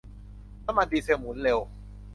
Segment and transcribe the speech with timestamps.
[0.65, 1.59] น้ำมันดีเซลหมุนเร็ว